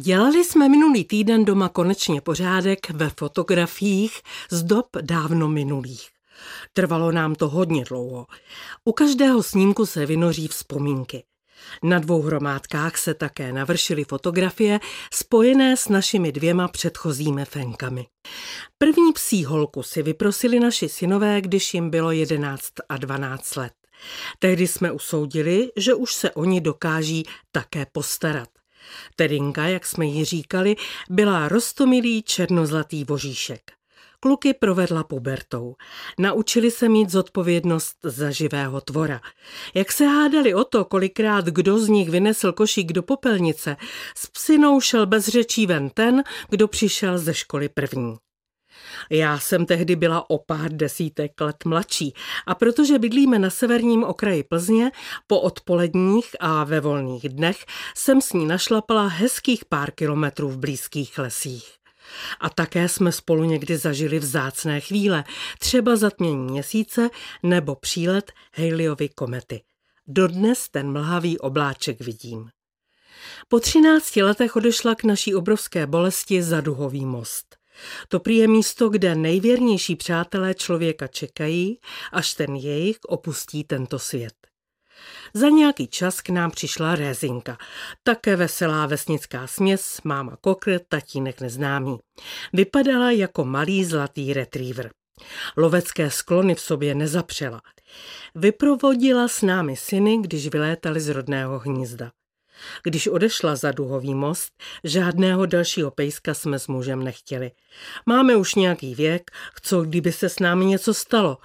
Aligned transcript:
Dělali 0.00 0.44
jsme 0.44 0.68
minulý 0.68 1.04
týden 1.04 1.44
doma 1.44 1.68
konečně 1.68 2.20
pořádek 2.20 2.90
ve 2.90 3.10
fotografiích 3.10 4.20
z 4.50 4.62
dob 4.62 4.86
dávno 5.00 5.48
minulých. 5.48 6.08
Trvalo 6.72 7.12
nám 7.12 7.34
to 7.34 7.48
hodně 7.48 7.84
dlouho. 7.84 8.26
U 8.84 8.92
každého 8.92 9.42
snímku 9.42 9.86
se 9.86 10.06
vynoří 10.06 10.48
vzpomínky. 10.48 11.24
Na 11.82 11.98
dvou 11.98 12.22
hromádkách 12.22 12.98
se 12.98 13.14
také 13.14 13.52
navršily 13.52 14.04
fotografie 14.04 14.80
spojené 15.12 15.76
s 15.76 15.88
našimi 15.88 16.32
dvěma 16.32 16.68
předchozími 16.68 17.44
fenkami. 17.44 18.06
První 18.78 19.12
psí 19.12 19.44
holku 19.44 19.82
si 19.82 20.02
vyprosili 20.02 20.60
naši 20.60 20.88
synové, 20.88 21.40
když 21.40 21.74
jim 21.74 21.90
bylo 21.90 22.10
11 22.10 22.72
a 22.88 22.96
12 22.96 23.56
let. 23.56 23.72
Tehdy 24.38 24.66
jsme 24.66 24.92
usoudili, 24.92 25.68
že 25.76 25.94
už 25.94 26.14
se 26.14 26.30
oni 26.30 26.60
dokáží 26.60 27.24
také 27.52 27.86
postarat. 27.92 28.48
Terinka, 29.16 29.66
jak 29.66 29.86
jsme 29.86 30.06
ji 30.06 30.24
říkali, 30.24 30.76
byla 31.10 31.48
rostomilý 31.48 32.22
černozlatý 32.22 33.04
voříšek. 33.04 33.60
Kluky 34.20 34.54
provedla 34.54 35.04
pubertou. 35.04 35.74
Naučili 36.18 36.70
se 36.70 36.88
mít 36.88 37.10
zodpovědnost 37.10 37.96
za 38.02 38.30
živého 38.30 38.80
tvora. 38.80 39.20
Jak 39.74 39.92
se 39.92 40.06
hádali 40.06 40.54
o 40.54 40.64
to, 40.64 40.84
kolikrát 40.84 41.44
kdo 41.44 41.78
z 41.78 41.88
nich 41.88 42.10
vynesl 42.10 42.52
košík 42.52 42.92
do 42.92 43.02
popelnice, 43.02 43.76
s 44.16 44.26
psinou 44.26 44.80
šel 44.80 45.06
bez 45.06 45.28
řečí 45.28 45.66
ven 45.66 45.90
ten, 45.90 46.22
kdo 46.48 46.68
přišel 46.68 47.18
ze 47.18 47.34
školy 47.34 47.68
první. 47.68 48.16
Já 49.10 49.38
jsem 49.38 49.66
tehdy 49.66 49.96
byla 49.96 50.30
o 50.30 50.38
pár 50.38 50.72
desítek 50.72 51.40
let 51.40 51.64
mladší 51.64 52.14
a 52.46 52.54
protože 52.54 52.98
bydlíme 52.98 53.38
na 53.38 53.50
severním 53.50 54.04
okraji 54.04 54.42
Plzně, 54.42 54.90
po 55.26 55.40
odpoledních 55.40 56.36
a 56.40 56.64
ve 56.64 56.80
volných 56.80 57.28
dnech 57.28 57.66
jsem 57.96 58.20
s 58.20 58.32
ní 58.32 58.46
našlapala 58.46 59.06
hezkých 59.06 59.64
pár 59.64 59.90
kilometrů 59.90 60.48
v 60.48 60.58
blízkých 60.58 61.18
lesích. 61.18 61.78
A 62.40 62.50
také 62.50 62.88
jsme 62.88 63.12
spolu 63.12 63.44
někdy 63.44 63.76
zažili 63.76 64.18
vzácné 64.18 64.80
chvíle, 64.80 65.24
třeba 65.58 65.96
zatmění 65.96 66.44
měsíce 66.50 67.10
nebo 67.42 67.74
přílet 67.74 68.32
Haleyovy 68.56 69.08
komety. 69.08 69.62
Dodnes 70.06 70.68
ten 70.68 70.92
mlhavý 70.92 71.38
obláček 71.38 72.00
vidím. 72.00 72.50
Po 73.48 73.60
třinácti 73.60 74.22
letech 74.22 74.56
odešla 74.56 74.94
k 74.94 75.04
naší 75.04 75.34
obrovské 75.34 75.86
bolesti 75.86 76.42
za 76.42 76.60
duhový 76.60 77.06
most. 77.06 77.57
To 78.08 78.20
prý 78.20 78.36
je 78.36 78.48
místo, 78.48 78.88
kde 78.88 79.14
nejvěrnější 79.14 79.96
přátelé 79.96 80.54
člověka 80.54 81.06
čekají, 81.06 81.78
až 82.12 82.34
ten 82.34 82.56
jejich 82.56 82.96
opustí 83.08 83.64
tento 83.64 83.98
svět. 83.98 84.34
Za 85.34 85.48
nějaký 85.48 85.86
čas 85.86 86.20
k 86.20 86.28
nám 86.28 86.50
přišla 86.50 86.94
Rézinka, 86.94 87.58
také 88.02 88.36
veselá 88.36 88.86
vesnická 88.86 89.46
směs, 89.46 90.00
máma 90.04 90.36
kokr, 90.40 90.80
tatínek 90.88 91.40
neznámý. 91.40 91.98
Vypadala 92.52 93.10
jako 93.10 93.44
malý 93.44 93.84
zlatý 93.84 94.32
retriever. 94.32 94.90
Lovecké 95.56 96.10
sklony 96.10 96.54
v 96.54 96.60
sobě 96.60 96.94
nezapřela. 96.94 97.60
Vyprovodila 98.34 99.28
s 99.28 99.42
námi 99.42 99.76
syny, 99.76 100.18
když 100.18 100.48
vylétali 100.48 101.00
z 101.00 101.08
rodného 101.08 101.58
hnízda. 101.58 102.12
Když 102.82 103.06
odešla 103.06 103.56
za 103.56 103.72
duhový 103.72 104.14
most, 104.14 104.52
žádného 104.84 105.46
dalšího 105.46 105.90
pejska 105.90 106.34
jsme 106.34 106.58
s 106.58 106.68
mužem 106.68 107.04
nechtěli. 107.04 107.50
Máme 108.06 108.36
už 108.36 108.54
nějaký 108.54 108.94
věk, 108.94 109.30
co 109.62 109.82
kdyby 109.82 110.12
se 110.12 110.28
s 110.28 110.38
námi 110.38 110.64
něco 110.64 110.94
stalo. 110.94 111.38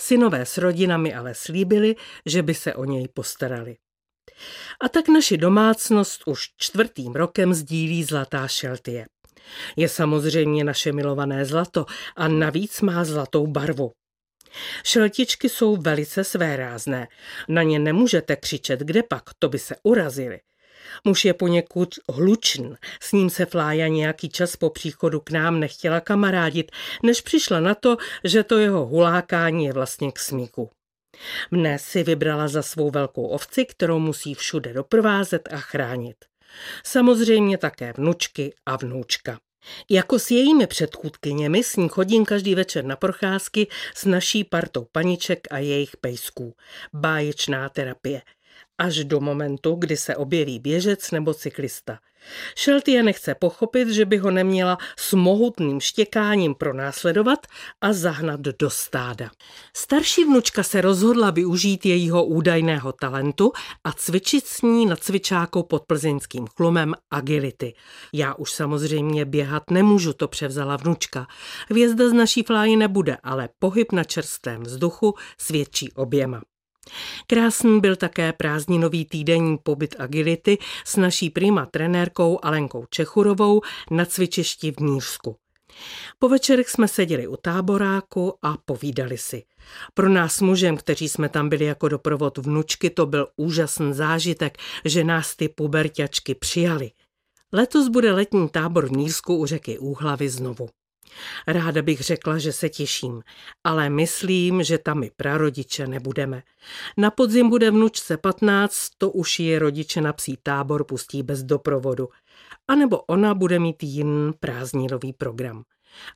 Synové 0.00 0.46
s 0.46 0.58
rodinami 0.58 1.14
ale 1.14 1.34
slíbili, 1.34 1.96
že 2.26 2.42
by 2.42 2.54
se 2.54 2.74
o 2.74 2.84
něj 2.84 3.08
postarali. 3.08 3.76
A 4.80 4.88
tak 4.88 5.08
naši 5.08 5.36
domácnost 5.36 6.22
už 6.26 6.48
čtvrtým 6.56 7.12
rokem 7.12 7.54
sdílí 7.54 8.04
zlatá 8.04 8.48
šeltie. 8.48 9.06
Je 9.76 9.88
samozřejmě 9.88 10.64
naše 10.64 10.92
milované 10.92 11.44
zlato 11.44 11.86
a 12.16 12.28
navíc 12.28 12.80
má 12.80 13.04
zlatou 13.04 13.46
barvu. 13.46 13.92
Šeltičky 14.84 15.48
jsou 15.48 15.76
velice 15.76 16.24
svérázné. 16.24 17.08
Na 17.48 17.62
ně 17.62 17.78
nemůžete 17.78 18.36
křičet, 18.36 18.80
kde 18.80 19.02
pak, 19.02 19.22
to 19.38 19.48
by 19.48 19.58
se 19.58 19.76
urazili. 19.82 20.40
Muž 21.04 21.24
je 21.24 21.34
poněkud 21.34 21.94
hlučn, 22.12 22.66
s 23.00 23.12
ním 23.12 23.30
se 23.30 23.46
Flája 23.46 23.88
nějaký 23.88 24.28
čas 24.28 24.56
po 24.56 24.70
příchodu 24.70 25.20
k 25.20 25.30
nám 25.30 25.60
nechtěla 25.60 26.00
kamarádit, 26.00 26.72
než 27.02 27.20
přišla 27.20 27.60
na 27.60 27.74
to, 27.74 27.96
že 28.24 28.42
to 28.42 28.58
jeho 28.58 28.86
hulákání 28.86 29.64
je 29.64 29.72
vlastně 29.72 30.12
k 30.12 30.18
smíku. 30.18 30.70
Mne 31.50 31.78
si 31.78 32.02
vybrala 32.02 32.48
za 32.48 32.62
svou 32.62 32.90
velkou 32.90 33.26
ovci, 33.26 33.64
kterou 33.64 33.98
musí 33.98 34.34
všude 34.34 34.72
doprovázet 34.72 35.48
a 35.52 35.56
chránit. 35.56 36.16
Samozřejmě 36.84 37.58
také 37.58 37.92
vnučky 37.92 38.54
a 38.66 38.76
vnoučka. 38.76 39.38
Jako 39.90 40.18
s 40.18 40.30
jejími 40.30 40.66
předchůdkyněmi 40.66 41.64
s 41.64 41.76
ní 41.76 41.88
chodím 41.88 42.24
každý 42.24 42.54
večer 42.54 42.84
na 42.84 42.96
procházky 42.96 43.66
s 43.94 44.04
naší 44.04 44.44
partou 44.44 44.86
paniček 44.92 45.40
a 45.50 45.58
jejich 45.58 45.96
pejsků. 45.96 46.54
Báječná 46.92 47.68
terapie 47.68 48.22
až 48.78 49.04
do 49.04 49.20
momentu, 49.20 49.74
kdy 49.74 49.96
se 49.96 50.16
objeví 50.16 50.58
běžec 50.58 51.10
nebo 51.10 51.34
cyklista. 51.34 51.98
Šeltie 52.56 53.02
nechce 53.02 53.34
pochopit, 53.34 53.88
že 53.88 54.04
by 54.04 54.16
ho 54.16 54.30
neměla 54.30 54.78
s 54.98 55.12
mohutným 55.12 55.80
štěkáním 55.80 56.54
pronásledovat 56.54 57.46
a 57.80 57.92
zahnat 57.92 58.40
do 58.40 58.70
stáda. 58.70 59.30
Starší 59.76 60.24
vnučka 60.24 60.62
se 60.62 60.80
rozhodla 60.80 61.30
využít 61.30 61.86
jejího 61.86 62.24
údajného 62.24 62.92
talentu 62.92 63.52
a 63.84 63.92
cvičit 63.92 64.46
s 64.46 64.62
ní 64.62 64.86
na 64.86 64.96
cvičákou 64.96 65.62
pod 65.62 65.84
plzeňským 65.86 66.46
chlumem 66.56 66.94
agility. 67.10 67.74
Já 68.12 68.34
už 68.34 68.52
samozřejmě 68.52 69.24
běhat 69.24 69.70
nemůžu, 69.70 70.12
to 70.12 70.28
převzala 70.28 70.76
vnučka. 70.76 71.26
Hvězda 71.68 72.08
z 72.08 72.12
naší 72.12 72.42
fláji 72.42 72.76
nebude, 72.76 73.16
ale 73.22 73.48
pohyb 73.58 73.92
na 73.92 74.04
čerstvém 74.04 74.62
vzduchu 74.62 75.14
svědčí 75.38 75.92
oběma. 75.92 76.42
Krásný 77.26 77.80
byl 77.80 77.96
také 77.96 78.32
prázdninový 78.32 79.04
týdenní 79.04 79.58
pobyt 79.58 79.94
agility 79.98 80.58
s 80.84 80.96
naší 80.96 81.30
prima 81.30 81.66
trenérkou 81.66 82.38
Alenkou 82.42 82.84
Čechurovou 82.90 83.60
na 83.90 84.04
cvičišti 84.04 84.72
v 84.72 84.80
Mířsku. 84.80 85.36
Po 86.18 86.28
večerech 86.28 86.68
jsme 86.68 86.88
seděli 86.88 87.26
u 87.26 87.36
táboráku 87.36 88.34
a 88.42 88.56
povídali 88.64 89.18
si. 89.18 89.42
Pro 89.94 90.08
nás 90.08 90.40
mužem, 90.40 90.76
kteří 90.76 91.08
jsme 91.08 91.28
tam 91.28 91.48
byli 91.48 91.64
jako 91.64 91.88
doprovod 91.88 92.38
vnučky, 92.38 92.90
to 92.90 93.06
byl 93.06 93.26
úžasný 93.36 93.94
zážitek, 93.94 94.58
že 94.84 95.04
nás 95.04 95.36
ty 95.36 95.48
puberťačky 95.48 96.34
přijali. 96.34 96.90
Letos 97.52 97.88
bude 97.88 98.12
letní 98.12 98.48
tábor 98.48 98.88
v 98.88 98.92
Nířsku 98.92 99.36
u 99.36 99.46
řeky 99.46 99.78
Úhlavy 99.78 100.28
znovu. 100.28 100.68
Ráda 101.46 101.82
bych 101.82 102.00
řekla, 102.00 102.38
že 102.38 102.52
se 102.52 102.68
těším, 102.68 103.22
ale 103.64 103.90
myslím, 103.90 104.62
že 104.62 104.78
tam 104.78 105.02
i 105.02 105.10
prarodiče 105.16 105.86
nebudeme. 105.86 106.42
Na 106.96 107.10
podzim 107.10 107.48
bude 107.48 107.70
vnučce 107.70 108.16
15, 108.16 108.88
to 108.98 109.10
už 109.10 109.40
je 109.40 109.58
rodiče 109.58 110.00
na 110.00 110.12
psí 110.12 110.38
tábor 110.42 110.84
pustí 110.84 111.22
bez 111.22 111.42
doprovodu. 111.42 112.08
A 112.68 112.74
nebo 112.74 113.00
ona 113.00 113.34
bude 113.34 113.58
mít 113.58 113.82
jiný 113.82 114.32
prázdninový 114.40 115.12
program. 115.12 115.64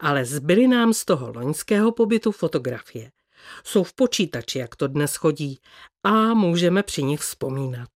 Ale 0.00 0.24
zbyly 0.24 0.68
nám 0.68 0.92
z 0.92 1.04
toho 1.04 1.32
loňského 1.32 1.92
pobytu 1.92 2.32
fotografie. 2.32 3.10
Jsou 3.64 3.82
v 3.82 3.92
počítači, 3.92 4.58
jak 4.58 4.76
to 4.76 4.88
dnes 4.88 5.16
chodí, 5.16 5.60
a 6.04 6.34
můžeme 6.34 6.82
při 6.82 7.02
nich 7.02 7.20
vzpomínat. 7.20 7.88